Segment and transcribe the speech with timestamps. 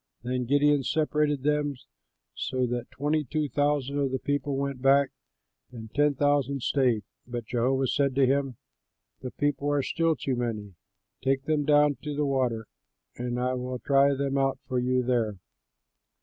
[0.23, 1.75] '"Then Gideon separated them,
[2.33, 5.11] so that twenty two thousand of the people went back
[5.71, 7.03] home, but ten thousand stayed.
[7.27, 8.57] But Jehovah said to him,
[9.21, 10.73] "The people are still too many;
[11.23, 12.65] take them down to the water,
[13.15, 15.37] and I will try them out for you there.